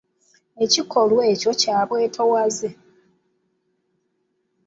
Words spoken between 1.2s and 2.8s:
ekyo kya bwetoowaze.